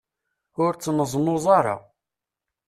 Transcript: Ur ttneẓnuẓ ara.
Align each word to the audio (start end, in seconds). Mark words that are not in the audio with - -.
Ur 0.63 0.71
ttneẓnuẓ 0.73 1.45
ara. 1.57 1.75